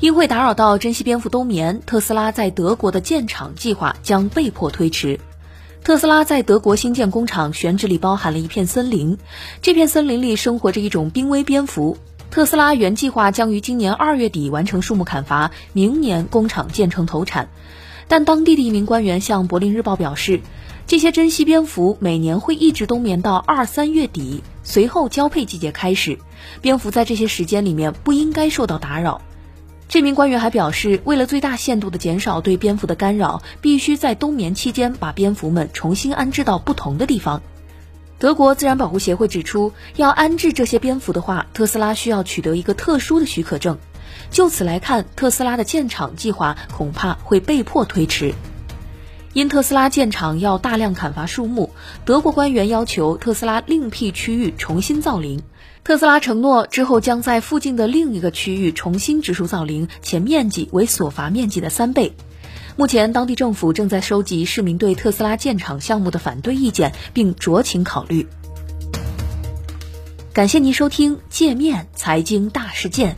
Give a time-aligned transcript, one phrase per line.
[0.00, 5.20] 因会打扰到珍稀蝙蝠冬眠，特斯拉在德国的建厂计划将被迫推迟。
[5.84, 9.18] 特斯拉在德国新建工厂选址里包含了一片森林，
[9.60, 11.98] 这片森林里生活着一种濒危蝙蝠。
[12.30, 17.50] 特斯拉原计划将于今年二月底完成树木砍伐，明年工厂建成投产。
[18.08, 20.40] 但当地的一名官员向柏林日报表示，
[20.86, 26.18] 这些珍稀蝙蝠每年会一直冬眠到二三月底，随后交配季节开始，
[26.62, 29.20] 蝙蝠在这些时间里面不应该受到打扰。
[29.90, 37.42] 这名官员还表示，为了最大限度地减少对蝙蝠的干扰，必须在冬眠期间把蝙蝠们重新安置到不同的地方。
[38.16, 43.78] 德国自然保护协会指出，要安置这些蝙蝠的话，特斯拉需要取得一个特殊的许可证。
[44.30, 48.32] 就此来看，特斯拉的建厂计划恐怕会被迫推迟。
[49.32, 51.70] 因特斯拉建厂要大量砍伐树木，
[52.04, 55.40] 德国官员要求特斯拉另辟区域重新造林。
[55.84, 62.12] 特斯拉承诺之后将在附近的另一个区域重新植树造林，且面积为所伐面积的三倍。
[62.76, 68.26] 目前，当地政府正在收集市民对特斯拉建厂项目的反对意见，并酌情考虑。
[70.32, 73.16] 感谢您收听界面财经大事件。